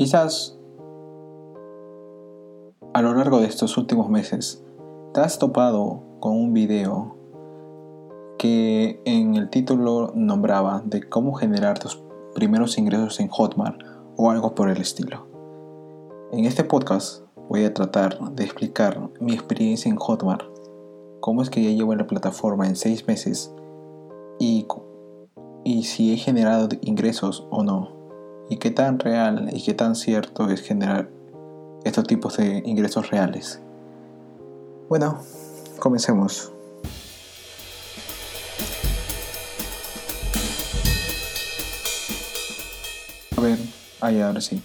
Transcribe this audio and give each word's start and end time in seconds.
Quizás 0.00 0.58
a 2.94 3.02
lo 3.02 3.12
largo 3.12 3.38
de 3.40 3.46
estos 3.46 3.76
últimos 3.76 4.08
meses 4.08 4.64
te 5.12 5.20
has 5.20 5.38
topado 5.38 6.02
con 6.20 6.32
un 6.32 6.54
video 6.54 7.18
que 8.38 9.02
en 9.04 9.34
el 9.34 9.50
título 9.50 10.10
nombraba 10.14 10.80
de 10.86 11.06
cómo 11.06 11.34
generar 11.34 11.78
tus 11.78 12.02
primeros 12.34 12.78
ingresos 12.78 13.20
en 13.20 13.28
Hotmart 13.28 13.78
o 14.16 14.30
algo 14.30 14.54
por 14.54 14.70
el 14.70 14.78
estilo. 14.78 15.26
En 16.32 16.46
este 16.46 16.64
podcast 16.64 17.24
voy 17.50 17.64
a 17.64 17.74
tratar 17.74 18.18
de 18.32 18.44
explicar 18.44 19.10
mi 19.20 19.34
experiencia 19.34 19.90
en 19.90 19.96
Hotmart, 19.96 20.46
cómo 21.20 21.42
es 21.42 21.50
que 21.50 21.62
ya 21.62 21.72
llevo 21.72 21.92
en 21.92 21.98
la 21.98 22.06
plataforma 22.06 22.66
en 22.66 22.76
seis 22.76 23.06
meses 23.06 23.54
y, 24.38 24.66
y 25.62 25.82
si 25.82 26.14
he 26.14 26.16
generado 26.16 26.70
ingresos 26.80 27.46
o 27.50 27.62
no, 27.62 27.99
y 28.50 28.56
qué 28.56 28.72
tan 28.72 28.98
real 28.98 29.48
y 29.52 29.62
qué 29.62 29.72
tan 29.72 29.94
cierto 29.94 30.50
es 30.50 30.60
generar 30.60 31.08
estos 31.84 32.04
tipos 32.06 32.36
de 32.36 32.62
ingresos 32.66 33.08
reales. 33.08 33.60
Bueno, 34.88 35.22
comencemos. 35.78 36.52
A 43.36 43.40
ver, 43.40 43.58
ahí 44.00 44.20
ahora 44.20 44.40
sí. 44.40 44.60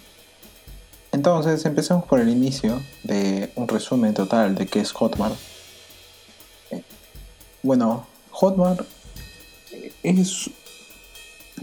Entonces 1.12 1.64
empecemos 1.64 2.04
por 2.04 2.18
el 2.20 2.28
inicio 2.28 2.82
de 3.04 3.52
un 3.54 3.68
resumen 3.68 4.12
total 4.12 4.56
de 4.56 4.66
qué 4.66 4.80
es 4.80 4.92
Hotmart. 4.92 5.36
Eh, 6.72 6.82
bueno, 7.62 8.04
Hotmart 8.32 8.80
es... 10.02 10.50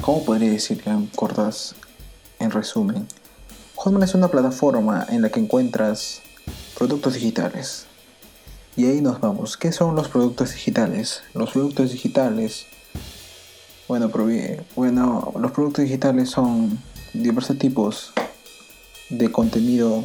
¿Cómo 0.02 0.24
podría 0.26 0.50
decir 0.50 0.82
en 0.86 1.06
cortas, 1.08 1.76
en 2.44 2.52
resumen? 2.52 3.08
Hotmart 3.76 4.04
es 4.06 4.16
una 4.16 4.28
plataforma 4.28 5.06
en 5.10 5.22
la 5.22 5.30
que 5.30 5.40
encuentras 5.40 6.22
productos 6.78 7.16
digitales. 7.16 7.86
Y 8.76 8.86
ahí 8.86 9.02
nos 9.02 9.20
vamos. 9.20 9.58
¿Qué 9.58 9.72
son 9.72 9.96
los 9.96 10.08
productos 10.08 10.54
digitales? 10.54 11.22
Los 11.34 11.52
productos 11.52 11.92
digitales... 11.92 12.66
Bueno 13.88 15.34
los 15.40 15.52
productos 15.52 15.84
digitales 15.84 16.30
son 16.30 16.80
diversos 17.14 17.60
tipos 17.60 18.14
de 19.10 19.32
contenido, 19.32 20.04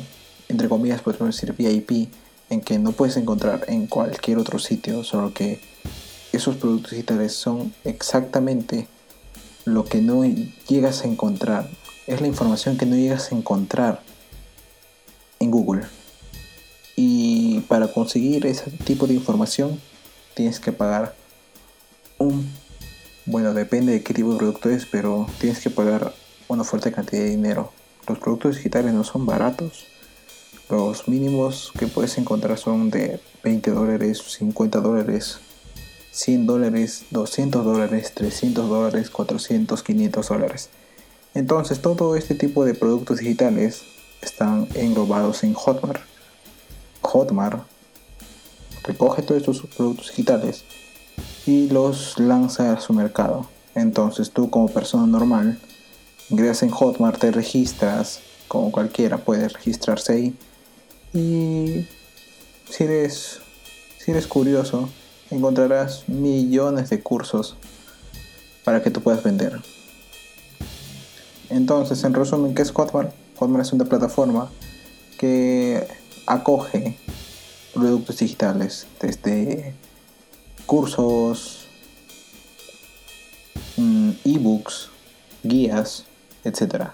entre 0.48 0.68
comillas, 0.68 1.00
podemos 1.00 1.34
decir 1.34 1.54
VIP, 1.54 2.10
en 2.50 2.60
que 2.60 2.78
no 2.78 2.92
puedes 2.92 3.16
encontrar 3.16 3.64
en 3.68 3.86
cualquier 3.86 4.38
otro 4.38 4.58
sitio, 4.58 5.04
solo 5.04 5.32
que 5.32 5.60
esos 6.32 6.56
productos 6.56 6.92
digitales 6.92 7.32
son 7.32 7.72
exactamente 7.84 8.88
lo 9.64 9.84
que 9.84 10.00
no 10.02 10.24
llegas 10.68 11.04
a 11.04 11.08
encontrar. 11.08 11.70
Es 12.08 12.22
la 12.22 12.26
información 12.26 12.78
que 12.78 12.86
no 12.86 12.96
llegas 12.96 13.30
a 13.30 13.34
encontrar 13.36 14.00
en 15.40 15.50
Google. 15.50 15.82
Y 16.96 17.60
para 17.68 17.92
conseguir 17.92 18.46
ese 18.46 18.70
tipo 18.70 19.06
de 19.06 19.12
información 19.12 19.78
tienes 20.32 20.58
que 20.58 20.72
pagar 20.72 21.14
un... 22.16 22.50
Bueno, 23.26 23.52
depende 23.52 23.92
de 23.92 24.02
qué 24.02 24.14
tipo 24.14 24.32
de 24.32 24.38
producto 24.38 24.70
es, 24.70 24.86
pero 24.86 25.26
tienes 25.38 25.60
que 25.60 25.68
pagar 25.68 26.14
una 26.48 26.64
fuerte 26.64 26.92
cantidad 26.92 27.20
de 27.20 27.28
dinero. 27.28 27.74
Los 28.08 28.18
productos 28.18 28.56
digitales 28.56 28.94
no 28.94 29.04
son 29.04 29.26
baratos. 29.26 29.84
Los 30.70 31.08
mínimos 31.08 31.72
que 31.78 31.88
puedes 31.88 32.16
encontrar 32.16 32.56
son 32.56 32.88
de 32.88 33.20
20 33.44 33.70
dólares, 33.72 34.22
50 34.26 34.80
dólares, 34.80 35.40
100 36.12 36.46
dólares, 36.46 37.04
200 37.10 37.62
dólares, 37.62 38.12
300 38.14 38.66
dólares, 38.66 39.10
400, 39.10 39.82
500 39.82 40.26
dólares. 40.26 40.70
Entonces 41.34 41.80
todo 41.80 42.16
este 42.16 42.34
tipo 42.34 42.64
de 42.64 42.74
productos 42.74 43.18
digitales 43.18 43.82
están 44.22 44.68
englobados 44.74 45.44
en 45.44 45.54
Hotmart. 45.54 46.02
Hotmart 47.02 47.64
recoge 48.84 49.22
todos 49.22 49.42
estos 49.42 49.62
productos 49.76 50.08
digitales 50.08 50.64
y 51.46 51.68
los 51.68 52.18
lanza 52.18 52.72
a 52.72 52.80
su 52.80 52.92
mercado. 52.92 53.46
Entonces 53.74 54.30
tú 54.30 54.50
como 54.50 54.68
persona 54.68 55.06
normal 55.06 55.58
ingresas 56.30 56.64
en 56.64 56.70
Hotmart, 56.70 57.18
te 57.18 57.30
registras, 57.30 58.20
como 58.48 58.72
cualquiera 58.72 59.18
puede 59.18 59.48
registrarse 59.48 60.12
ahí. 60.12 60.36
Y 61.14 61.86
si 62.68 62.84
eres, 62.84 63.40
si 63.98 64.10
eres 64.10 64.26
curioso, 64.26 64.88
encontrarás 65.30 66.08
millones 66.08 66.90
de 66.90 67.00
cursos 67.02 67.56
para 68.64 68.82
que 68.82 68.90
tú 68.90 69.00
puedas 69.00 69.22
vender. 69.22 69.60
Entonces, 71.50 72.02
en 72.04 72.14
resumen, 72.14 72.54
¿qué 72.54 72.62
es 72.62 72.72
Hotmart? 72.72 73.12
Hotmart 73.38 73.64
es 73.64 73.72
una 73.72 73.84
plataforma 73.84 74.50
que 75.18 75.86
acoge 76.26 76.96
productos 77.72 78.18
digitales, 78.18 78.86
desde 79.00 79.74
cursos, 80.66 81.66
mm, 83.76 84.10
ebooks, 84.24 84.90
guías, 85.42 86.04
etc. 86.44 86.88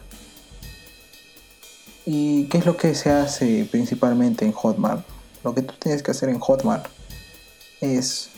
¿Y 2.07 2.45
qué 2.45 2.59
es 2.59 2.67
lo 2.67 2.77
que 2.77 2.95
se 2.95 3.11
hace 3.11 3.67
principalmente 3.71 4.45
en 4.45 4.53
Hotmart? 4.53 5.05
Lo 5.43 5.55
que 5.55 5.63
tú 5.63 5.75
tienes 5.79 6.03
que 6.03 6.11
hacer 6.11 6.29
en 6.29 6.39
Hotmart 6.39 6.87
es 7.81 8.31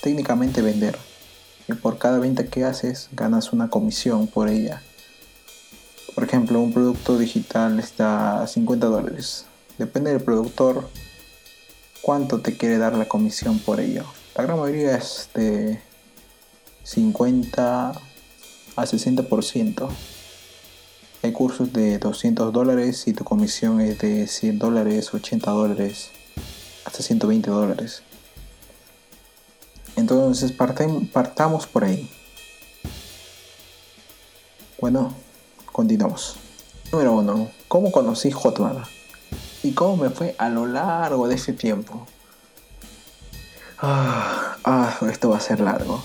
técnicamente 0.00 0.62
vender. 0.62 0.96
Y 1.68 1.74
por 1.74 1.98
cada 1.98 2.18
venta 2.18 2.46
que 2.46 2.64
haces 2.64 3.08
ganas 3.12 3.52
una 3.52 3.68
comisión 3.68 4.26
por 4.26 4.48
ella. 4.48 4.82
Por 6.14 6.24
ejemplo, 6.24 6.60
un 6.60 6.72
producto 6.72 7.18
digital 7.18 7.80
está 7.80 8.42
a 8.42 8.46
50 8.46 8.86
dólares. 8.86 9.46
Depende 9.78 10.12
del 10.12 10.22
productor 10.22 10.88
cuánto 12.02 12.40
te 12.40 12.56
quiere 12.56 12.78
dar 12.78 12.94
la 12.96 13.06
comisión 13.06 13.58
por 13.58 13.80
ello. 13.80 14.04
La 14.36 14.44
gran 14.44 14.58
mayoría 14.58 14.96
es 14.96 15.28
de 15.34 15.80
50 16.84 17.90
a 17.90 17.96
60%. 18.76 19.88
Hay 21.22 21.32
cursos 21.32 21.72
de 21.72 21.98
200 21.98 22.52
dólares 22.52 23.08
y 23.08 23.12
tu 23.12 23.24
comisión 23.24 23.80
es 23.80 23.98
de 23.98 24.26
100 24.26 24.58
dólares, 24.58 25.12
80 25.14 25.50
dólares, 25.50 26.10
hasta 26.84 27.02
120 27.02 27.50
dólares. 27.50 28.02
Entonces 29.96 30.52
partamos 30.52 31.66
por 31.66 31.84
ahí. 31.84 32.10
Bueno, 34.80 35.14
continuamos. 35.74 36.36
Número 36.92 37.14
1. 37.14 37.50
¿Cómo 37.66 37.90
conocí 37.90 38.30
Hotmart? 38.30 38.86
¿Y 39.64 39.72
cómo 39.72 39.96
me 39.96 40.08
fue 40.08 40.36
a 40.38 40.48
lo 40.48 40.66
largo 40.66 41.26
de 41.26 41.34
ese 41.34 41.52
tiempo? 41.52 42.06
Ah, 43.80 44.56
ah, 44.62 44.96
esto 45.10 45.30
va 45.30 45.38
a 45.38 45.40
ser 45.40 45.58
largo. 45.58 46.00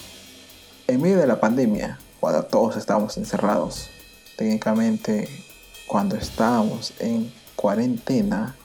En 0.87 0.99
medio 0.99 1.19
de 1.19 1.27
la 1.27 1.39
pandemia, 1.39 1.99
cuando 2.19 2.41
todos 2.45 2.77
estábamos 2.77 3.15
encerrados, 3.17 3.91
técnicamente 4.37 5.29
cuando 5.85 6.15
estábamos 6.15 6.93
en 6.97 7.31
cuarentena 7.55 8.55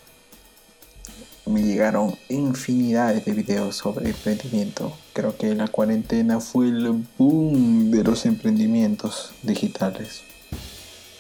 me 1.45 1.63
llegaron 1.63 2.17
infinidades 2.31 3.27
de 3.27 3.33
videos 3.33 3.77
sobre 3.77 4.09
emprendimiento. 4.09 4.97
Creo 5.13 5.37
que 5.37 5.55
la 5.55 5.69
cuarentena 5.69 6.41
fue 6.41 6.69
el 6.69 7.07
boom 7.19 7.91
de 7.91 8.03
los 8.03 8.25
emprendimientos 8.25 9.33
digitales. 9.43 10.23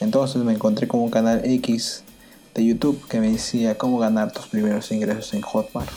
Entonces 0.05 0.43
me 0.45 0.53
encontré 0.53 0.87
con 0.87 1.01
un 1.01 1.11
canal 1.11 1.41
X 1.47 2.03
de 2.55 2.63
YouTube 2.63 3.09
que 3.09 3.21
me 3.21 3.33
decía 3.33 3.79
cómo 3.79 3.99
ganar 3.99 4.33
tus 4.33 4.49
primeros 4.49 4.93
ingresos 4.93 5.33
en 5.33 5.41
Hotmart. 5.41 5.91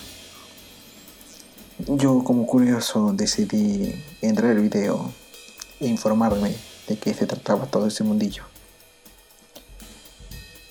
Yo 1.80 2.24
como 2.24 2.48
curioso 2.48 3.12
decidí 3.14 4.02
entrar 4.22 4.52
al 4.52 4.62
video 4.62 5.12
e 5.82 5.88
informarme 5.88 6.56
de 6.88 6.98
qué 6.98 7.14
se 7.14 7.28
trataba 7.28 7.66
todo 7.66 7.88
ese 7.88 8.06
mundillo. 8.06 8.44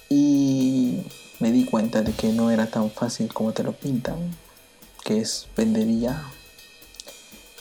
Y 0.08 1.02
me 1.38 1.52
di 1.52 1.66
cuenta 1.66 2.00
de 2.00 2.12
que 2.12 2.32
no 2.32 2.50
era 2.50 2.66
tan 2.68 2.90
fácil 2.90 3.30
como 3.34 3.52
te 3.52 3.62
lo 3.62 3.72
pintan, 3.72 4.34
que 5.04 5.20
es 5.20 5.46
vendería. 5.54 6.22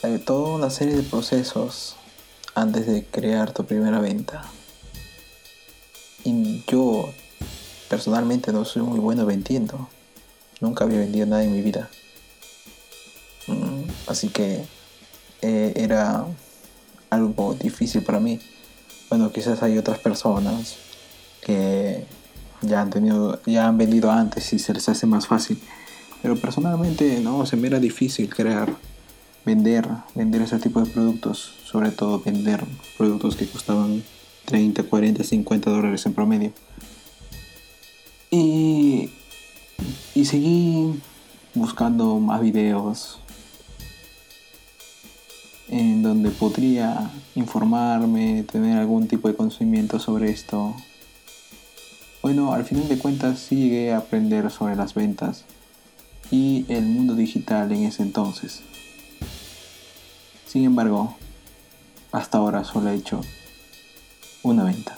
Hay 0.03 0.19
toda 0.19 0.55
una 0.55 0.69
serie 0.69 0.95
de 0.95 1.03
procesos 1.03 1.97
antes 2.53 2.87
de 2.87 3.03
crear 3.03 3.51
tu 3.51 3.65
primera 3.65 3.99
venta. 3.99 4.49
Y 6.25 6.63
yo 6.67 7.13
personalmente 7.87 8.51
no 8.51 8.65
soy 8.65 8.81
muy 8.81 8.99
bueno 8.99 9.25
vendiendo. 9.25 9.87
Nunca 10.59 10.83
había 10.83 10.99
vendido 10.99 11.25
nada 11.27 11.43
en 11.43 11.53
mi 11.53 11.61
vida. 11.61 11.89
Mm, 13.47 13.83
así 14.07 14.29
que 14.29 14.65
eh, 15.41 15.73
era 15.75 16.25
algo 17.11 17.53
difícil 17.53 18.03
para 18.03 18.19
mí. 18.19 18.39
Bueno, 19.09 19.31
quizás 19.31 19.61
hay 19.61 19.77
otras 19.77 19.99
personas 19.99 20.77
que 21.41 22.05
ya 22.61 22.81
han 22.81 22.89
tenido, 22.89 23.39
ya 23.45 23.67
han 23.67 23.77
vendido 23.77 24.11
antes 24.11 24.51
y 24.53 24.59
se 24.59 24.73
les 24.73 24.89
hace 24.89 25.05
más 25.05 25.27
fácil. 25.27 25.59
Pero 26.23 26.35
personalmente 26.37 27.19
no, 27.19 27.45
se 27.45 27.55
me 27.55 27.67
era 27.67 27.79
difícil 27.79 28.33
crear, 28.33 28.73
vender, 29.45 29.87
vender 30.15 30.41
ese 30.41 30.57
tipo 30.57 30.81
de 30.81 30.89
productos, 30.89 31.53
sobre 31.63 31.91
todo 31.91 32.19
vender 32.19 32.63
productos 32.97 33.35
que 33.35 33.47
costaban 33.47 34.03
30, 34.45 34.83
40, 34.83 35.23
50 35.23 35.69
dólares 35.69 36.05
en 36.05 36.13
promedio. 36.13 36.53
Y, 38.31 39.09
y 40.13 40.25
seguí 40.25 40.99
buscando 41.53 42.19
más 42.19 42.41
videos 42.41 43.19
en 45.67 46.03
donde 46.03 46.29
podría 46.29 47.11
informarme, 47.33 48.43
tener 48.43 48.77
algún 48.77 49.07
tipo 49.07 49.27
de 49.27 49.35
conocimiento 49.35 49.99
sobre 49.99 50.29
esto. 50.29 50.75
Bueno, 52.21 52.53
al 52.53 52.65
final 52.65 52.87
de 52.87 52.97
cuentas 52.97 53.39
sí 53.39 53.55
llegué 53.55 53.93
a 53.93 53.97
aprender 53.97 54.49
sobre 54.51 54.75
las 54.75 54.93
ventas 54.93 55.45
y 56.31 56.65
el 56.69 56.83
mundo 56.85 57.15
digital 57.15 57.71
en 57.71 57.83
ese 57.83 58.03
entonces. 58.03 58.61
Sin 60.47 60.63
embargo, 60.63 61.15
hasta 62.11 62.37
ahora 62.37 62.63
solo 62.63 62.89
he 62.89 62.95
hecho 62.95 63.21
una 64.45 64.63
venta. 64.63 64.97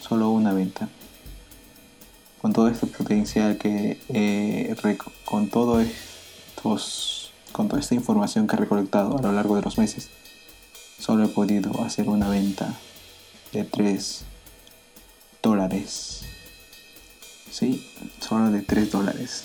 Solo 0.00 0.30
una 0.30 0.52
venta. 0.52 0.88
Con 2.40 2.52
todo 2.52 2.68
este 2.68 2.86
potencial 2.86 3.56
que 3.58 4.74
con 5.24 5.48
todo 5.48 5.80
estos 5.80 7.32
con 7.52 7.68
toda 7.68 7.80
esta 7.80 7.94
información 7.94 8.46
que 8.46 8.56
he 8.56 8.58
recolectado 8.58 9.16
a 9.16 9.22
lo 9.22 9.30
largo 9.30 9.56
de 9.56 9.62
los 9.62 9.78
meses, 9.78 10.08
solo 10.98 11.24
he 11.24 11.28
podido 11.28 11.84
hacer 11.84 12.08
una 12.08 12.28
venta 12.28 12.74
de 13.52 13.62
3 13.64 14.24
dólares. 15.42 16.22
Sí, 17.50 17.86
solo 18.20 18.50
de 18.50 18.62
3 18.62 18.90
dólares. 18.90 19.44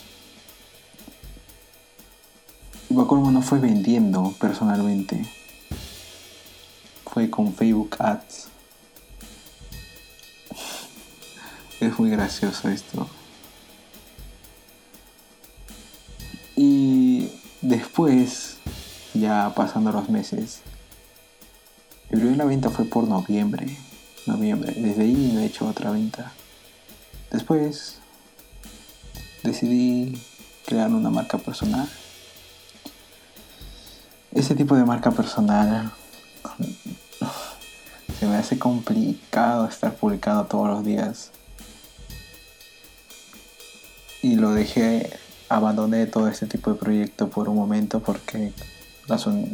Igual 2.89 3.07
como 3.07 3.30
no 3.30 3.42
fue 3.42 3.60
vendiendo 3.60 4.33
personalmente, 4.39 5.30
fue 7.18 7.31
con 7.31 7.52
Facebook 7.52 7.96
Ads. 7.98 8.48
Es 11.80 11.98
muy 11.98 12.12
gracioso 12.12 12.69
esto. 12.69 13.10
Y 16.56 17.31
después, 17.64 18.58
ya 19.16 19.52
pasando 19.56 19.92
los 19.92 20.10
meses, 20.10 20.60
mi 22.12 22.19
primera 22.19 22.46
venta 22.46 22.69
fue 22.69 22.86
por 22.86 23.08
noviembre. 23.08 23.66
Noviembre. 24.28 24.74
Desde 24.78 25.02
ahí 25.02 25.31
no 25.34 25.40
he 25.40 25.46
hecho 25.48 25.68
otra 25.68 25.90
venta. 25.90 26.31
Después 27.31 27.96
decidí 29.42 30.22
crear 30.68 30.92
una 30.92 31.10
marca 31.10 31.40
personal. 31.40 31.90
Ese 34.31 34.54
tipo 34.54 34.75
de 34.75 34.86
marca 34.86 35.10
personal 35.10 35.92
se 38.19 38.25
me 38.25 38.36
hace 38.36 38.58
complicado 38.58 39.68
estar 39.68 39.96
publicando 39.96 40.46
todos 40.46 40.68
los 40.68 40.84
días. 40.84 41.31
Y 44.24 44.36
lo 44.36 44.52
dejé, 44.52 45.12
abandoné 45.50 46.08
todo 46.08 46.28
este 46.28 46.48
tipo 46.48 46.72
de 46.72 46.80
proyecto 46.80 47.30
por 47.30 47.48
un 47.50 47.56
momento 47.56 48.02
porque 48.02 48.54
razón, 49.08 49.52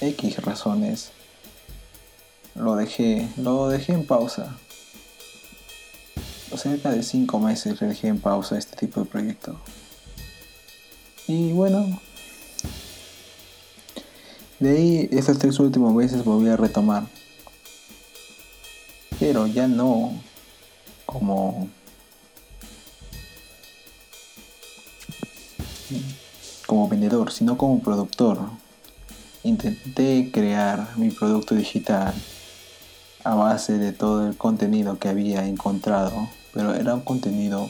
X 0.00 0.42
razones 0.42 1.12
lo 2.54 2.74
dejé, 2.74 3.28
lo 3.36 3.68
dejé 3.68 3.92
en 3.92 4.06
pausa. 4.06 4.56
Cerca 6.54 6.90
de 6.90 7.02
5 7.02 7.38
meses 7.38 7.80
le 7.80 7.86
dejé 7.88 8.08
en 8.08 8.20
pausa 8.20 8.58
este 8.58 8.76
tipo 8.76 9.00
de 9.00 9.06
proyecto. 9.06 9.58
Y 11.26 11.52
bueno, 11.52 12.00
de 14.62 14.76
ahí, 14.76 15.08
estos 15.10 15.38
tres 15.38 15.58
últimos 15.58 15.92
meses 15.92 16.24
volví 16.24 16.48
a 16.48 16.56
retomar. 16.56 17.04
Pero 19.18 19.48
ya 19.48 19.66
no 19.66 20.12
como 21.04 21.68
como 26.66 26.88
vendedor, 26.88 27.32
sino 27.32 27.58
como 27.58 27.80
productor. 27.80 28.38
Intenté 29.42 30.30
crear 30.32 30.96
mi 30.96 31.10
producto 31.10 31.56
digital 31.56 32.14
a 33.24 33.34
base 33.34 33.78
de 33.78 33.92
todo 33.92 34.28
el 34.28 34.36
contenido 34.36 34.98
que 34.98 35.08
había 35.08 35.44
encontrado, 35.44 36.28
pero 36.54 36.74
era 36.74 36.94
un 36.94 37.00
contenido 37.00 37.68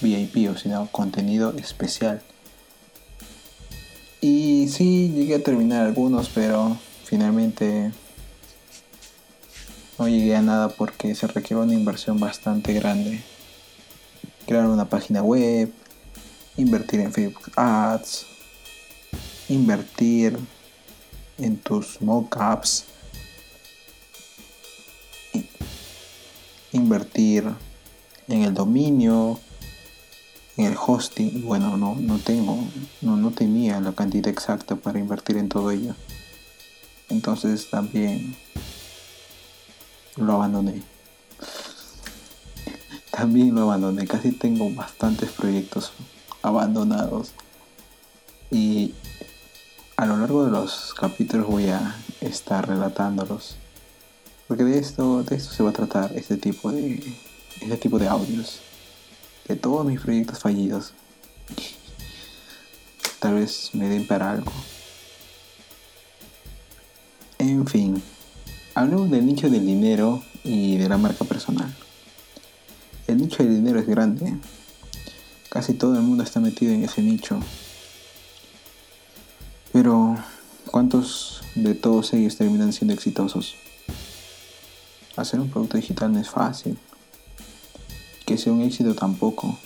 VIP, 0.00 0.50
o 0.50 0.56
sino 0.56 0.88
contenido 0.90 1.54
especial. 1.56 2.20
Sí, 4.68 5.10
llegué 5.14 5.36
a 5.36 5.42
terminar 5.42 5.86
algunos, 5.86 6.28
pero 6.28 6.76
finalmente 7.04 7.90
no 9.98 10.08
llegué 10.08 10.36
a 10.36 10.42
nada 10.42 10.68
porque 10.68 11.14
se 11.14 11.26
requiere 11.26 11.62
una 11.62 11.72
inversión 11.72 12.20
bastante 12.20 12.74
grande. 12.74 13.22
Crear 14.46 14.66
una 14.66 14.84
página 14.84 15.22
web, 15.22 15.72
invertir 16.58 17.00
en 17.00 17.12
Facebook 17.14 17.50
Ads, 17.56 18.26
invertir 19.48 20.38
en 21.38 21.56
tus 21.56 22.02
mockups, 22.02 22.84
invertir 26.72 27.44
en 28.28 28.42
el 28.42 28.52
dominio, 28.52 29.40
en 30.58 30.64
el 30.64 30.76
hosting, 30.76 31.44
bueno, 31.46 31.76
no, 31.76 31.94
no 31.94 32.18
tengo, 32.18 32.58
no, 33.00 33.16
no 33.16 33.30
tenía 33.30 33.80
la 33.80 33.92
cantidad 33.92 34.26
exacta 34.26 34.74
para 34.74 34.98
invertir 34.98 35.36
en 35.36 35.48
todo 35.48 35.70
ello. 35.70 35.94
Entonces 37.08 37.70
también 37.70 38.36
lo 40.16 40.32
abandoné. 40.34 40.82
También 43.12 43.54
lo 43.54 43.62
abandoné. 43.62 44.06
Casi 44.06 44.32
tengo 44.32 44.68
bastantes 44.70 45.30
proyectos 45.30 45.92
abandonados. 46.42 47.32
Y 48.50 48.94
a 49.96 50.06
lo 50.06 50.16
largo 50.16 50.44
de 50.44 50.50
los 50.50 50.92
capítulos 50.94 51.46
voy 51.46 51.68
a 51.68 51.96
estar 52.20 52.68
relatándolos. 52.68 53.56
Porque 54.48 54.64
de 54.64 54.78
esto, 54.78 55.22
de 55.22 55.36
esto 55.36 55.52
se 55.52 55.62
va 55.62 55.70
a 55.70 55.72
tratar 55.72 56.12
este 56.16 56.36
tipo 56.36 56.72
de, 56.72 57.02
este 57.60 57.76
tipo 57.76 57.98
de 57.98 58.08
audios 58.08 58.60
de 59.48 59.56
todos 59.56 59.84
mis 59.86 60.00
proyectos 60.00 60.38
fallidos. 60.38 60.92
Tal 63.18 63.34
vez 63.34 63.70
me 63.72 63.88
den 63.88 64.06
para 64.06 64.30
algo. 64.30 64.52
En 67.38 67.66
fin, 67.66 68.02
hablemos 68.74 69.10
del 69.10 69.26
nicho 69.26 69.48
del 69.48 69.64
dinero 69.64 70.22
y 70.44 70.76
de 70.76 70.88
la 70.88 70.98
marca 70.98 71.24
personal. 71.24 71.74
El 73.06 73.16
nicho 73.16 73.42
del 73.42 73.56
dinero 73.56 73.80
es 73.80 73.86
grande. 73.86 74.36
Casi 75.48 75.72
todo 75.72 75.94
el 75.94 76.02
mundo 76.02 76.22
está 76.22 76.40
metido 76.40 76.72
en 76.72 76.84
ese 76.84 77.02
nicho. 77.02 77.40
Pero, 79.72 80.16
¿cuántos 80.70 81.42
de 81.54 81.74
todos 81.74 82.12
ellos 82.12 82.36
terminan 82.36 82.72
siendo 82.72 82.92
exitosos? 82.92 83.54
Hacer 85.16 85.40
un 85.40 85.50
producto 85.50 85.78
digital 85.78 86.12
no 86.12 86.20
es 86.20 86.28
fácil 86.28 86.78
que 88.28 88.36
sea 88.36 88.52
un 88.52 88.60
éxito 88.60 88.94
tampoco. 88.94 89.58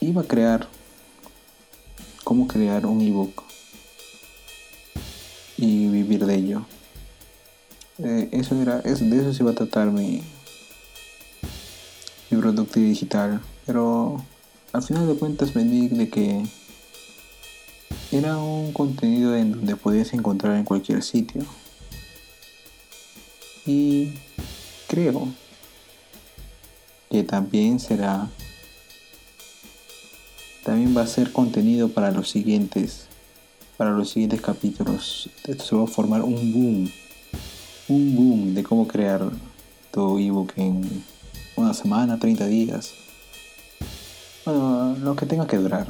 Iba 0.00 0.22
a 0.22 0.24
crear 0.24 0.66
cómo 2.24 2.48
crear 2.48 2.86
un 2.86 3.02
ebook 3.02 3.42
y 5.58 5.88
vivir 5.88 6.24
de 6.24 6.34
ello. 6.34 6.64
Eh, 7.98 8.30
eso 8.32 8.54
era, 8.58 8.78
de 8.78 8.90
eso 8.92 9.34
se 9.34 9.42
iba 9.42 9.52
a 9.52 9.54
tratar 9.54 9.90
mi, 9.90 10.22
mi 12.30 12.38
producto 12.40 12.80
digital. 12.80 13.42
Pero 13.66 14.24
al 14.72 14.82
final 14.82 15.06
de 15.08 15.16
cuentas 15.16 15.54
me 15.54 15.64
di 15.64 15.88
de 15.88 16.08
que 16.08 16.42
era 18.12 18.38
un 18.38 18.72
contenido 18.72 19.36
en 19.36 19.52
donde 19.52 19.76
podías 19.76 20.14
encontrar 20.14 20.56
en 20.56 20.64
cualquier 20.64 21.02
sitio. 21.02 21.44
Y 23.66 24.14
creo 24.88 25.28
que 27.10 27.24
también 27.24 27.80
será 27.80 28.28
también 30.64 30.96
va 30.96 31.02
a 31.02 31.06
ser 31.08 31.32
contenido 31.32 31.88
para 31.88 32.12
los 32.12 32.30
siguientes 32.30 33.06
para 33.76 33.92
los 33.92 34.10
siguientes 34.10 34.42
capítulos. 34.42 35.30
Esto 35.44 35.64
se 35.64 35.74
va 35.74 35.84
a 35.84 35.86
formar 35.86 36.22
un 36.22 36.52
boom 36.52 36.90
un 37.88 38.14
boom 38.14 38.54
de 38.54 38.62
cómo 38.62 38.86
crear 38.86 39.28
tu 39.90 40.18
ebook 40.18 40.52
en 40.56 41.02
una 41.56 41.74
semana 41.74 42.18
30 42.18 42.46
días. 42.46 42.92
Bueno 44.44 44.96
lo 45.02 45.16
que 45.16 45.26
tenga 45.26 45.48
que 45.48 45.56
durar. 45.56 45.88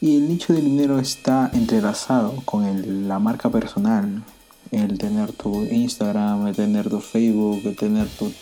Y 0.00 0.16
el 0.16 0.28
nicho 0.28 0.52
del 0.52 0.64
dinero 0.64 0.98
está 0.98 1.50
entrelazado 1.54 2.42
con 2.44 3.08
la 3.08 3.18
marca 3.20 3.48
personal 3.48 4.24
el 4.74 4.98
tener 4.98 5.32
tu 5.32 5.64
Instagram, 5.64 6.46
el 6.46 6.56
tener 6.56 6.88
tu 6.88 7.00
Facebook, 7.00 7.62
el 7.64 7.76
tener 7.76 8.08
tu 8.08 8.32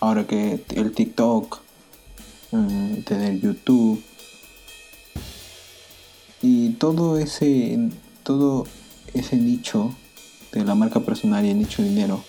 ahora 0.00 0.26
que 0.26 0.64
el 0.74 0.92
TikTok, 0.92 1.60
mm, 2.52 3.02
tener 3.04 3.40
YouTube 3.40 4.02
y 6.42 6.70
todo 6.70 7.18
ese 7.18 7.90
todo 8.22 8.66
ese 9.14 9.36
nicho 9.36 9.94
de 10.52 10.64
la 10.64 10.74
marca 10.74 11.00
personal 11.00 11.44
y 11.44 11.50
el 11.50 11.58
nicho 11.58 11.82
de 11.82 11.88
dinero, 11.88 12.22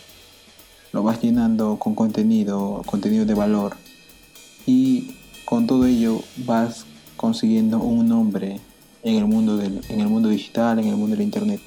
lo 0.91 1.03
vas 1.03 1.22
llenando 1.22 1.77
con 1.77 1.96
contenido, 1.96 2.82
contenido 2.86 3.25
de 3.25 3.34
valor 3.34 3.75
y 4.65 5.15
con 5.46 5.67
todo 5.67 5.86
ello 5.86 6.22
vas 6.38 6.86
consiguiendo 7.17 7.79
un 7.79 8.08
nombre 8.08 8.60
en 9.03 9.15
el 9.15 9.25
mundo 9.25 9.58
del, 9.58 9.82
en 9.89 10.00
el 10.00 10.08
mundo 10.08 10.29
digital, 10.29 10.79
en 10.79 10.88
el 10.88 10.96
mundo 10.96 11.15
del 11.15 11.25
internet. 11.25 11.62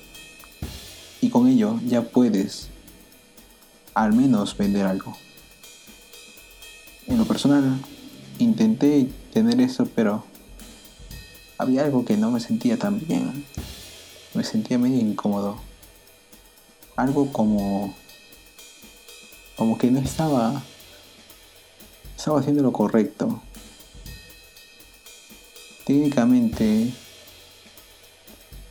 Y 1.20 1.30
con 1.30 1.49
ello 1.49 1.80
ya 1.87 2.02
puedes 2.02 2.68
al 3.94 4.12
menos 4.12 4.56
vender 4.56 4.87
algo. 4.87 5.16
En 7.06 7.18
lo 7.18 7.25
personal, 7.25 7.78
intenté 8.38 9.08
tener 9.32 9.61
eso, 9.61 9.87
pero 9.94 10.25
había 11.56 11.85
algo 11.85 12.04
que 12.04 12.16
no 12.16 12.30
me 12.30 12.40
sentía 12.40 12.78
tan 12.78 13.00
bien. 13.00 13.44
Me 14.35 14.44
sentía 14.44 14.78
medio 14.78 14.99
incómodo. 14.99 15.56
Algo 16.96 17.32
como 17.32 17.94
como 19.56 19.78
que 19.78 19.90
no 19.90 20.00
estaba 20.00 20.62
estaba 22.16 22.40
haciendo 22.40 22.62
lo 22.62 22.73
correcto. 22.73 23.40
Técnicamente 25.87 26.92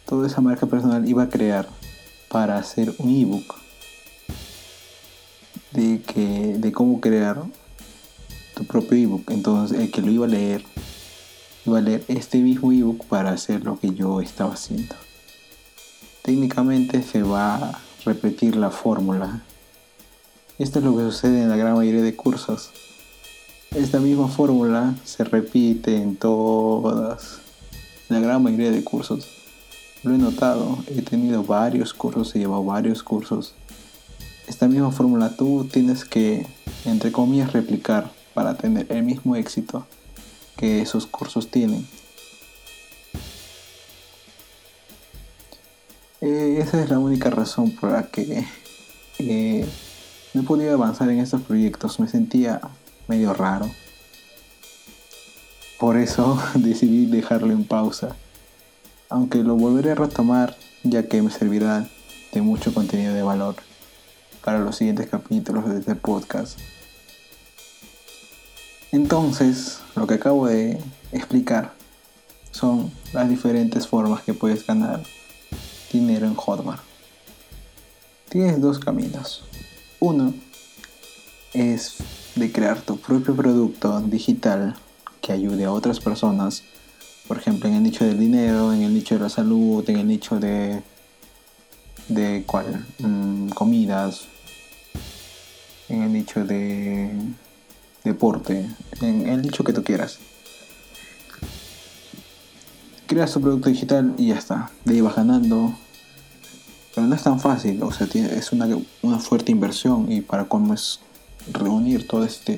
toda 0.05 0.27
esa 0.27 0.41
marca 0.41 0.67
personal 0.67 1.07
iba 1.07 1.23
a 1.23 1.29
crear 1.29 1.67
para 2.35 2.57
hacer 2.57 2.93
un 2.97 3.15
ebook 3.15 3.55
de 5.71 6.01
que 6.01 6.57
de 6.57 6.73
cómo 6.73 6.99
crear 6.99 7.41
tu 8.55 8.65
propio 8.65 8.97
ebook. 8.97 9.31
Entonces 9.31 9.79
el 9.79 9.89
que 9.89 10.01
lo 10.01 10.11
iba 10.11 10.25
a 10.25 10.27
leer 10.27 10.61
iba 11.65 11.77
a 11.77 11.81
leer 11.81 12.03
este 12.09 12.39
mismo 12.39 12.73
ebook 12.73 13.05
para 13.05 13.29
hacer 13.29 13.63
lo 13.63 13.79
que 13.79 13.93
yo 13.93 14.19
estaba 14.19 14.53
haciendo. 14.53 14.95
Técnicamente 16.23 17.03
se 17.03 17.23
va 17.23 17.55
a 17.55 17.81
repetir 18.03 18.57
la 18.57 18.69
fórmula. 18.69 19.41
Esto 20.59 20.79
es 20.79 20.85
lo 20.85 20.93
que 20.93 21.03
sucede 21.03 21.41
en 21.41 21.47
la 21.47 21.55
gran 21.55 21.75
mayoría 21.75 22.01
de 22.01 22.17
cursos. 22.17 22.71
Esta 23.73 24.01
misma 24.01 24.27
fórmula 24.27 24.93
se 25.05 25.23
repite 25.23 25.95
en 25.95 26.17
todas, 26.17 27.37
la 28.09 28.19
gran 28.19 28.43
mayoría 28.43 28.71
de 28.71 28.83
cursos. 28.83 29.34
Lo 30.05 30.13
he 30.13 30.19
notado, 30.19 30.77
he 30.85 31.01
tenido 31.01 31.43
varios 31.43 31.91
cursos, 31.95 32.35
he 32.35 32.37
llevado 32.37 32.63
varios 32.63 33.01
cursos. 33.01 33.55
Esta 34.47 34.67
misma 34.67 34.91
fórmula 34.91 35.35
tú 35.35 35.67
tienes 35.73 36.05
que, 36.05 36.45
entre 36.85 37.11
comillas, 37.11 37.53
replicar 37.53 38.11
para 38.35 38.55
tener 38.55 38.85
el 38.91 39.01
mismo 39.01 39.35
éxito 39.35 39.87
que 40.57 40.83
esos 40.83 41.07
cursos 41.07 41.49
tienen. 41.49 41.87
Eh, 46.21 46.59
esa 46.61 46.83
es 46.83 46.91
la 46.91 46.99
única 46.99 47.31
razón 47.31 47.71
por 47.71 47.91
la 47.91 48.03
que 48.03 48.45
eh, 49.17 49.67
no 50.35 50.43
podido 50.43 50.75
avanzar 50.75 51.09
en 51.09 51.17
estos 51.17 51.41
proyectos. 51.41 51.99
Me 51.99 52.07
sentía 52.07 52.61
medio 53.07 53.33
raro. 53.33 53.71
Por 55.79 55.97
eso 55.97 56.39
decidí 56.53 57.07
dejarlo 57.07 57.51
en 57.51 57.63
pausa. 57.63 58.15
Aunque 59.09 59.39
lo 59.39 59.55
volveré 59.55 59.91
a 59.91 59.95
retomar 59.95 60.55
ya 60.83 61.07
que 61.07 61.21
me 61.21 61.31
servirá 61.31 61.87
de 62.31 62.41
mucho 62.41 62.73
contenido 62.73 63.13
de 63.13 63.23
valor 63.23 63.55
para 64.43 64.59
los 64.59 64.75
siguientes 64.75 65.07
capítulos 65.07 65.69
de 65.69 65.79
este 65.79 65.95
podcast. 65.95 66.59
Entonces, 68.91 69.79
lo 69.95 70.07
que 70.07 70.13
acabo 70.15 70.47
de 70.47 70.79
explicar 71.11 71.73
son 72.51 72.91
las 73.11 73.27
diferentes 73.27 73.87
formas 73.87 74.23
que 74.23 74.33
puedes 74.33 74.65
ganar 74.65 75.03
dinero 75.91 76.27
en 76.27 76.35
Hotmart. 76.35 76.81
Tienes 78.29 78.61
dos 78.61 78.79
caminos. 78.79 79.43
Uno 79.99 80.33
es 81.53 81.95
de 82.35 82.51
crear 82.51 82.81
tu 82.81 82.97
propio 82.97 83.35
producto 83.35 83.99
digital 84.01 84.75
que 85.21 85.31
ayude 85.31 85.65
a 85.65 85.71
otras 85.71 85.99
personas, 85.99 86.63
por 87.27 87.37
ejemplo, 87.37 87.69
en 87.69 87.75
el 87.75 87.83
nicho 87.83 88.05
del 88.05 88.19
dinero, 88.19 88.73
en 88.73 88.83
el 88.83 88.93
nicho 88.93 89.15
de 89.15 89.21
la 89.21 89.29
salud, 89.29 89.87
en 89.89 89.97
el 89.97 90.07
nicho 90.07 90.39
de 90.39 90.81
de 92.07 92.43
cuál 92.45 92.85
mm, 92.99 93.49
comidas, 93.49 94.27
en 95.89 96.03
el 96.03 96.13
nicho 96.13 96.45
de 96.45 97.11
deporte, 98.03 98.69
en 99.01 99.27
el 99.27 99.41
nicho 99.41 99.63
que 99.63 99.73
tú 99.73 99.83
quieras. 99.83 100.19
Creas 103.07 103.33
tu 103.33 103.41
producto 103.41 103.69
digital 103.69 104.13
y 104.17 104.27
ya 104.27 104.35
está. 104.35 104.71
De 104.83 104.95
ahí 104.95 105.01
vas 105.01 105.15
ganando. 105.15 105.75
Pero 106.93 107.07
no 107.07 107.15
es 107.15 107.23
tan 107.23 107.41
fácil, 107.41 107.83
o 107.83 107.91
sea, 107.91 108.07
es 108.07 108.53
una, 108.53 108.69
una 109.01 109.19
fuerte 109.19 109.51
inversión 109.51 110.09
y 110.09 110.21
para 110.21 110.45
cómo 110.45 110.73
es 110.73 111.01
reunir 111.51 112.07
toda 112.07 112.25
esta 112.25 112.53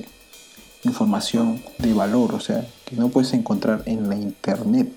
información 0.84 1.60
de 1.80 1.92
valor, 1.92 2.36
o 2.36 2.40
sea, 2.40 2.68
que 2.88 2.96
no 2.96 3.10
puedes 3.10 3.34
encontrar 3.34 3.84
en 3.86 4.08
la 4.08 4.16
internet 4.16 4.90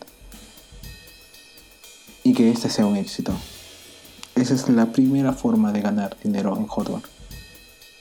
y 2.22 2.34
que 2.34 2.48
este 2.48 2.70
sea 2.70 2.86
un 2.86 2.96
éxito. 2.96 3.34
Esa 4.36 4.54
es 4.54 4.68
la 4.68 4.92
primera 4.92 5.32
forma 5.32 5.72
de 5.72 5.80
ganar 5.80 6.16
dinero 6.22 6.56
en 6.56 6.68
Hotmart. 6.68 7.04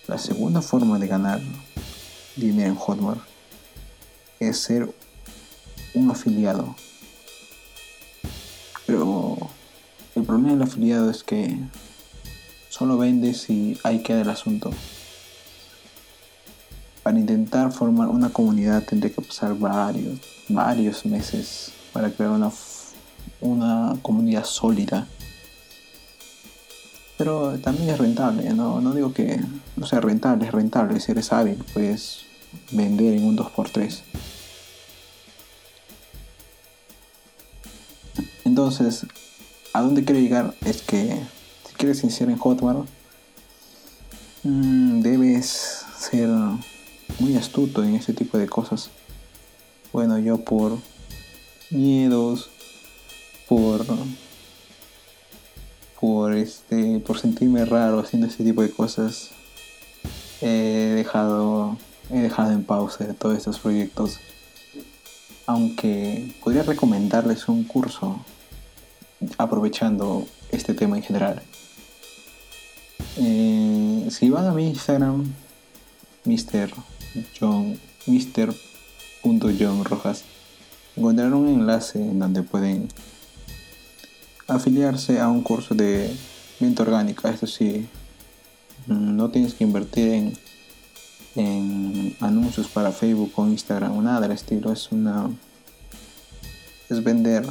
La 0.06 0.20
segunda 0.20 0.62
forma 0.62 1.00
de 1.00 1.08
ganar 1.08 1.42
dinero 2.36 2.70
en 2.70 2.76
Hotmart 2.76 3.20
es 4.40 4.60
ser 4.60 4.94
un 5.96 6.12
afiliado. 6.12 6.76
Pero 8.86 9.38
el 10.14 10.24
problema 10.24 10.50
del 10.50 10.62
afiliado 10.62 11.10
es 11.10 11.24
que 11.24 11.58
solo 12.70 13.00
vendes 13.00 13.50
y 13.50 13.80
ahí 13.84 14.04
queda 14.04 14.22
el 14.22 14.30
asunto. 14.30 14.70
Para 17.10 17.22
intentar 17.22 17.72
formar 17.72 18.08
una 18.08 18.30
comunidad 18.30 18.84
tendré 18.84 19.12
que 19.12 19.20
pasar 19.20 19.58
varios, 19.58 20.20
varios 20.48 21.08
meses 21.08 21.72
para 21.92 22.12
crear 22.12 22.30
una, 22.30 22.52
una 23.42 23.98
comunidad 24.04 24.44
sólida. 24.44 25.08
Pero 27.18 27.58
también 27.58 27.90
es 27.90 27.98
rentable, 27.98 28.54
¿no? 28.54 28.80
no 28.80 28.94
digo 28.94 29.12
que 29.12 29.42
no 29.76 29.88
sea 29.88 30.02
rentable, 30.02 30.46
es 30.46 30.52
rentable 30.52 31.00
si 31.00 31.12
eres 31.12 31.34
hábil, 31.34 31.58
pues 31.74 32.26
vender 32.70 33.16
en 33.16 33.24
un 33.24 33.36
2x3. 33.36 34.02
Entonces, 38.46 39.08
a 39.74 39.82
dónde 39.82 40.06
quiero 40.06 40.22
llegar 40.22 40.54
es 40.64 40.84
que 40.84 41.20
si 41.68 41.74
quieres 41.74 42.04
iniciar 42.04 42.30
en 42.30 42.38
Hotmart, 42.38 42.88
mm, 44.44 45.02
debes 45.02 45.86
ser 45.98 46.30
muy 47.20 47.36
astuto 47.36 47.84
en 47.84 47.96
ese 47.96 48.14
tipo 48.14 48.38
de 48.38 48.48
cosas. 48.48 48.90
Bueno, 49.92 50.18
yo 50.20 50.38
por 50.38 50.78
miedos, 51.70 52.50
por 53.48 53.86
por 56.00 56.34
este 56.34 57.00
por 57.00 57.20
sentirme 57.20 57.66
raro 57.66 58.00
haciendo 58.00 58.28
ese 58.28 58.44
tipo 58.44 58.62
de 58.62 58.72
cosas 58.72 59.32
he 60.42 60.94
dejado 60.96 61.78
he 62.10 62.20
dejado 62.20 62.52
en 62.52 62.64
pausa 62.64 63.14
todos 63.14 63.38
estos 63.38 63.60
proyectos. 63.60 64.20
Aunque 65.46 66.36
podría 66.44 66.64
recomendarles 66.64 67.48
un 67.48 67.64
curso 67.64 68.24
aprovechando 69.38 70.26
este 70.52 70.74
tema 70.74 70.98
en 70.98 71.04
general. 71.04 71.42
Eh, 73.18 74.08
si 74.12 74.30
van 74.30 74.46
a 74.46 74.54
mi 74.54 74.68
Instagram, 74.68 75.34
Mr. 76.26 76.72
John, 77.40 77.80
Mr. 78.06 78.54
Rojas, 79.84 80.24
encontrarán 80.96 81.34
un 81.34 81.48
enlace 81.48 82.00
en 82.00 82.20
donde 82.20 82.44
pueden 82.44 82.88
afiliarse 84.48 85.20
a 85.20 85.28
un 85.28 85.42
curso 85.42 85.76
de 85.76 86.16
venta 86.60 86.84
orgánica. 86.84 87.30
Esto 87.30 87.48
sí, 87.48 87.88
no 88.88 89.30
tienes 89.30 89.54
que 89.54 89.64
invertir 89.64 90.10
en 90.10 90.50
en 91.36 92.16
anuncios 92.20 92.68
para 92.68 92.92
Facebook 92.92 93.32
o 93.36 93.48
Instagram 93.48 93.98
o 93.98 94.02
nada 94.02 94.22
del 94.22 94.32
estilo. 94.32 94.72
Es 94.72 94.92
una. 94.92 95.30
Es 96.90 97.04
vender, 97.04 97.46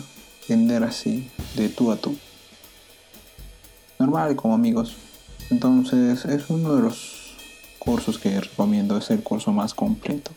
vender 0.49 0.83
así, 0.83 1.31
de 1.57 1.69
tú 1.69 1.93
a 1.93 1.97
tú. 1.97 2.17
Normal, 3.99 4.37
como 4.37 4.55
amigos. 4.55 4.97
Entonces, 5.50 6.25
es 6.25 6.50
uno 6.50 6.75
de 6.75 6.83
los 6.83 7.18
cursos 7.78 8.18
que 8.18 8.40
recomiendo. 8.40 8.97
Es 8.97 9.11
el 9.11 9.23
curso 9.23 9.52
más 9.52 9.75
completo. 9.75 10.30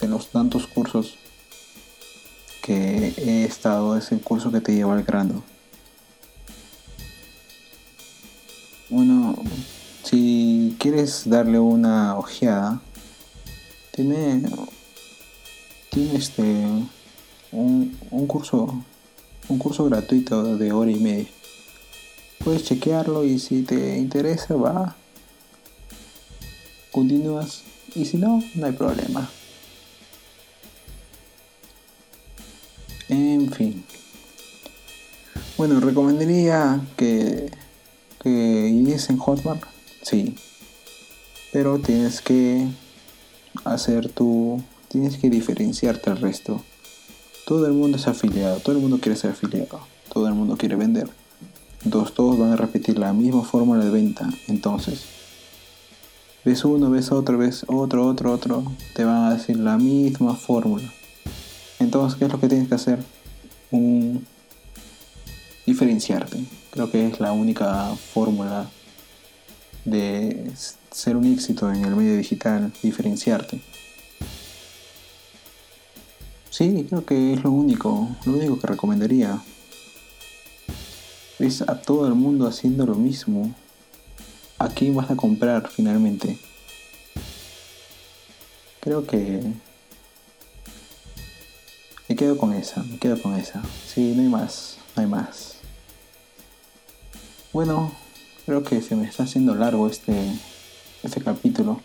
De 0.00 0.08
los 0.08 0.28
tantos 0.28 0.66
cursos 0.66 1.16
que 2.62 3.14
he 3.16 3.44
estado, 3.44 3.96
es 3.96 4.12
el 4.12 4.20
curso 4.20 4.50
que 4.52 4.60
te 4.60 4.74
lleva 4.74 4.94
al 4.94 5.04
grano. 5.04 5.42
Bueno, 8.88 9.36
si 10.02 10.76
quieres 10.78 11.28
darle 11.28 11.58
una 11.58 12.18
ojeada, 12.18 12.82
tiene, 13.92 14.42
tiene 15.90 16.16
este 16.16 16.42
un, 17.52 17.96
curso 18.26 18.82
un 19.48 19.58
curso 19.58 19.84
gratuito 19.86 20.56
de 20.56 20.72
hora 20.72 20.90
y 20.90 20.96
media 20.96 21.28
puedes 22.42 22.64
chequearlo 22.64 23.24
y 23.24 23.38
si 23.38 23.62
te 23.62 23.98
interesa, 23.98 24.54
va. 24.54 24.96
Continúas. 26.92 27.62
Y 27.94 28.04
si 28.04 28.18
no, 28.18 28.42
no 28.54 28.66
hay 28.66 28.72
problema. 28.72 29.28
En 33.08 33.50
fin. 33.50 33.84
Bueno, 35.56 35.80
recomendaría 35.80 36.80
que, 36.96 37.50
que 38.22 38.68
inicies 38.68 39.10
en 39.10 39.18
Hotmart. 39.18 39.62
Sí. 40.02 40.34
Pero 41.52 41.78
tienes 41.78 42.20
que 42.20 42.68
hacer 43.64 44.08
tu... 44.08 44.62
Tienes 44.88 45.16
que 45.16 45.30
diferenciarte 45.30 46.10
al 46.10 46.18
resto. 46.18 46.62
Todo 47.46 47.66
el 47.66 47.72
mundo 47.72 47.96
es 47.96 48.06
afiliado. 48.06 48.60
Todo 48.60 48.76
el 48.76 48.82
mundo 48.82 48.98
quiere 49.00 49.16
ser 49.16 49.30
afiliado. 49.30 49.80
Todo 50.12 50.28
el 50.28 50.34
mundo 50.34 50.56
quiere 50.56 50.76
vender. 50.76 51.08
Entonces 51.84 52.14
todos 52.14 52.38
van 52.38 52.52
a 52.52 52.56
repetir 52.56 52.98
la 52.98 53.12
misma 53.12 53.42
fórmula 53.42 53.84
de 53.84 53.90
venta. 53.90 54.28
Entonces, 54.48 55.04
ves 56.44 56.64
uno, 56.64 56.90
ves 56.90 57.12
otro, 57.12 57.38
ves 57.38 57.64
otro, 57.68 58.06
otro, 58.06 58.32
otro. 58.32 58.64
Te 58.94 59.04
van 59.04 59.24
a 59.24 59.34
decir 59.34 59.56
la 59.56 59.78
misma 59.78 60.34
fórmula. 60.34 60.92
Entonces, 61.78 62.18
¿qué 62.18 62.26
es 62.26 62.32
lo 62.32 62.40
que 62.40 62.48
tienes 62.48 62.68
que 62.68 62.74
hacer? 62.74 62.98
Un 63.70 64.24
diferenciarte. 65.66 66.44
Creo 66.70 66.90
que 66.90 67.06
es 67.06 67.20
la 67.20 67.32
única 67.32 67.94
fórmula 68.12 68.68
de 69.84 70.50
ser 70.90 71.16
un 71.16 71.24
éxito 71.26 71.72
en 71.72 71.84
el 71.84 71.96
medio 71.96 72.16
digital, 72.16 72.72
diferenciarte. 72.82 73.60
Sí, 76.50 76.86
creo 76.88 77.04
que 77.04 77.34
es 77.34 77.42
lo 77.42 77.50
único, 77.50 78.08
lo 78.26 78.32
único 78.34 78.58
que 78.58 78.66
recomendaría. 78.66 79.42
Ves 81.38 81.62
a 81.62 81.80
todo 81.80 82.06
el 82.06 82.14
mundo 82.14 82.46
haciendo 82.46 82.86
lo 82.86 82.94
mismo. 82.94 83.54
¿A 84.62 84.70
vas 84.94 85.10
a 85.10 85.16
comprar 85.16 85.68
finalmente? 85.68 86.38
Creo 88.78 89.04
que 89.04 89.42
me 92.08 92.14
quedo 92.14 92.38
con 92.38 92.52
esa, 92.52 92.84
me 92.84 92.96
quedo 92.98 93.20
con 93.20 93.34
esa. 93.34 93.60
Sí, 93.92 94.12
no 94.14 94.22
hay 94.22 94.28
más, 94.28 94.76
no 94.94 95.02
hay 95.02 95.08
más. 95.08 95.56
Bueno, 97.52 97.90
creo 98.46 98.62
que 98.62 98.80
se 98.82 98.94
me 98.94 99.04
está 99.04 99.24
haciendo 99.24 99.56
largo 99.56 99.88
este, 99.88 100.14
este 101.02 101.20
capítulo. 101.20 101.80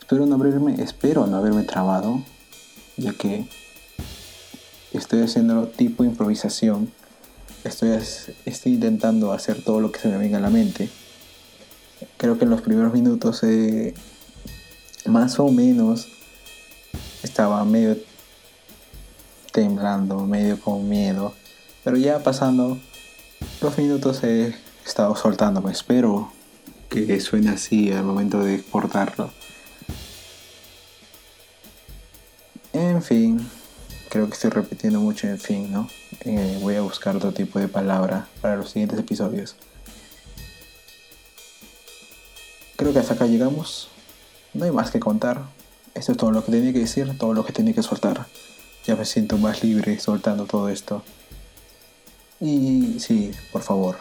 Espero 0.00 0.26
no 0.26 0.34
haberme, 0.34 0.82
espero 0.82 1.28
no 1.28 1.36
haberme 1.36 1.62
trabado, 1.62 2.20
ya 2.96 3.12
que 3.12 3.46
estoy 4.92 5.22
haciendo 5.22 5.68
tipo 5.68 6.02
improvisación. 6.02 6.92
Estoy, 7.62 7.90
estoy 8.44 8.72
intentando 8.72 9.32
hacer 9.32 9.62
todo 9.62 9.78
lo 9.78 9.92
que 9.92 10.00
se 10.00 10.08
me 10.08 10.18
venga 10.18 10.38
a 10.38 10.40
la 10.40 10.50
mente. 10.50 10.90
Creo 12.22 12.38
que 12.38 12.44
en 12.44 12.50
los 12.50 12.60
primeros 12.60 12.92
minutos 12.92 13.42
eh, 13.42 13.94
más 15.06 15.40
o 15.40 15.50
menos 15.50 16.06
estaba 17.24 17.64
medio 17.64 17.96
temblando, 19.50 20.24
medio 20.24 20.60
con 20.60 20.88
miedo. 20.88 21.34
Pero 21.82 21.96
ya 21.96 22.22
pasando 22.22 22.78
los 23.60 23.76
minutos 23.76 24.22
he 24.22 24.54
estado 24.86 25.16
soltándome. 25.16 25.72
Espero 25.72 26.30
que 26.88 27.18
suene 27.18 27.50
así 27.50 27.90
al 27.90 28.04
momento 28.04 28.38
de 28.38 28.54
exportarlo. 28.54 29.32
En 32.72 33.02
fin, 33.02 33.50
creo 34.10 34.28
que 34.28 34.34
estoy 34.34 34.50
repitiendo 34.50 35.00
mucho 35.00 35.26
en 35.26 35.40
fin, 35.40 35.72
¿no? 35.72 35.88
Eh, 36.20 36.56
voy 36.62 36.76
a 36.76 36.82
buscar 36.82 37.16
otro 37.16 37.32
tipo 37.32 37.58
de 37.58 37.66
palabra 37.66 38.28
para 38.40 38.54
los 38.54 38.70
siguientes 38.70 39.00
episodios. 39.00 39.56
Creo 42.82 42.92
que 42.92 42.98
hasta 42.98 43.14
acá 43.14 43.26
llegamos. 43.26 43.86
No 44.54 44.64
hay 44.64 44.72
más 44.72 44.90
que 44.90 44.98
contar. 44.98 45.40
Esto 45.94 46.10
es 46.10 46.18
todo 46.18 46.32
lo 46.32 46.44
que 46.44 46.50
tenía 46.50 46.72
que 46.72 46.80
decir, 46.80 47.16
todo 47.16 47.32
lo 47.32 47.44
que 47.44 47.52
tenía 47.52 47.72
que 47.72 47.82
soltar. 47.84 48.26
Ya 48.84 48.96
me 48.96 49.04
siento 49.04 49.38
más 49.38 49.62
libre 49.62 50.00
soltando 50.00 50.46
todo 50.46 50.68
esto. 50.68 51.04
Y 52.40 52.96
sí, 52.98 53.30
por 53.52 53.62
favor. 53.62 53.98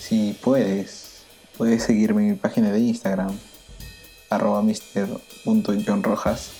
Si 0.00 0.36
puedes, 0.42 1.22
puedes 1.56 1.84
seguirme 1.84 2.22
en 2.22 2.30
mi 2.30 2.34
página 2.34 2.72
de 2.72 2.80
Instagram, 2.80 3.38
arroba 4.28 4.60
mister.johnrojas. 4.62 6.50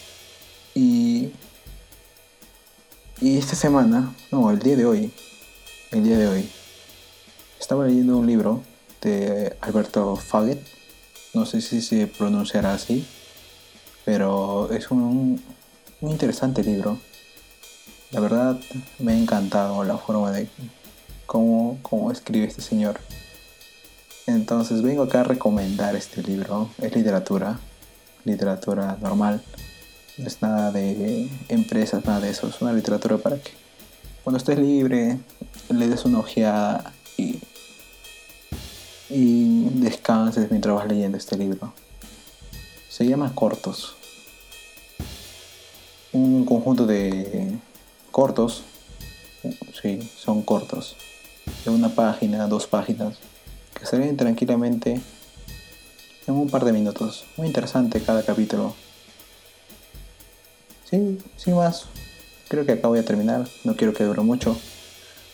Y, 0.76 1.32
y 3.20 3.38
esta 3.38 3.56
semana, 3.56 4.14
no, 4.30 4.52
el 4.52 4.61
día 4.61 4.76
de 4.76 4.87
hoy, 4.87 5.12
el 5.90 6.04
día 6.04 6.16
de 6.16 6.28
hoy, 6.28 6.48
estaba 7.58 7.87
leyendo 7.87 8.16
un 8.18 8.28
libro 8.28 8.62
Alberto 9.60 10.16
Faget. 10.16 10.60
No 11.34 11.46
sé 11.46 11.60
si 11.60 11.80
se 11.80 12.06
pronunciará 12.06 12.74
así, 12.74 13.06
pero 14.04 14.70
es 14.70 14.90
un, 14.90 15.42
un 16.00 16.10
interesante 16.10 16.62
libro. 16.62 16.98
La 18.10 18.20
verdad 18.20 18.58
me 18.98 19.12
ha 19.12 19.16
encantado 19.16 19.82
la 19.84 19.96
forma 19.96 20.30
de 20.32 20.48
cómo, 21.26 21.78
cómo 21.82 22.12
escribe 22.12 22.46
este 22.46 22.60
señor. 22.60 23.00
Entonces 24.26 24.82
vengo 24.82 25.02
acá 25.02 25.20
a 25.20 25.24
recomendar 25.24 25.96
este 25.96 26.22
libro. 26.22 26.68
Es 26.78 26.94
literatura, 26.94 27.58
literatura 28.24 28.98
normal. 29.00 29.42
No 30.18 30.26
es 30.26 30.42
nada 30.42 30.70
de 30.70 31.28
empresas, 31.48 32.04
nada 32.04 32.20
de 32.20 32.30
eso. 32.30 32.48
Es 32.48 32.60
una 32.60 32.72
literatura 32.72 33.16
para 33.16 33.36
que 33.36 33.52
cuando 34.22 34.38
estés 34.38 34.58
libre 34.58 35.18
le 35.70 35.88
des 35.88 36.04
una 36.04 36.20
ojeada 36.20 36.92
y, 37.16 37.40
y 39.12 39.68
descanses 39.75 40.51
mientras 40.51 40.75
vas 40.75 40.87
leyendo 40.87 41.18
este 41.18 41.37
libro. 41.37 41.72
Se 42.88 43.07
llama 43.07 43.35
Cortos 43.35 43.96
un 46.12 46.44
conjunto 46.44 46.87
de 46.87 47.59
cortos, 48.11 48.62
sí, 49.81 50.11
son 50.16 50.42
cortos, 50.42 50.96
de 51.64 51.70
una 51.70 51.88
página, 51.88 52.46
dos 52.46 52.66
páginas, 52.66 53.16
que 53.79 53.87
se 53.87 53.98
leen 53.98 54.16
tranquilamente 54.16 55.01
en 56.27 56.35
un 56.35 56.51
par 56.51 56.64
de 56.64 56.72
minutos. 56.72 57.25
Muy 57.37 57.46
interesante 57.46 58.01
cada 58.03 58.22
capítulo. 58.22 58.75
Sí, 60.88 61.18
sin 61.37 61.57
más, 61.57 61.87
creo 62.48 62.66
que 62.66 62.72
acá 62.72 62.88
voy 62.88 62.98
a 62.98 63.05
terminar, 63.05 63.48
no 63.64 63.75
quiero 63.75 63.94
que 63.94 64.05
dure 64.05 64.20
mucho, 64.20 64.57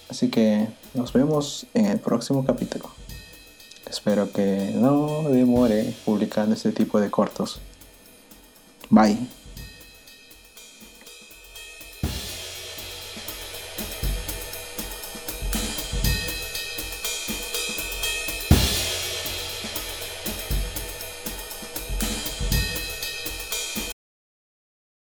así 0.09 0.31
que 0.31 0.69
nos 0.95 1.13
vemos 1.13 1.67
en 1.75 1.87
el 1.87 1.99
próximo 1.99 2.45
capítulo. 2.45 2.89
Espero 3.89 4.31
que 4.33 4.73
no 4.75 5.25
demore 5.31 5.95
publicando 6.05 6.55
este 6.55 6.73
tipo 6.73 7.01
de 7.01 7.11
cortos. 7.11 7.61
Bye. 8.91 9.38